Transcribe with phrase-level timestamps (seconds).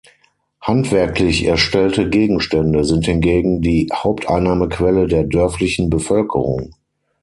[0.61, 6.73] Handwerklich erstellte Gegenstände sind hingegen die Haupteinnahmequelle der dörflichen Bevölkerung.